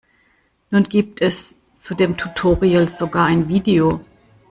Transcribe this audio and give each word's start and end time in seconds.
Nun 0.71 0.85
gibt 0.89 1.21
es 1.21 1.55
zu 1.77 1.93
dem 1.93 2.17
Tutorial 2.17 2.87
sogar 2.87 3.27
ein 3.27 3.47
Video. 3.49 4.03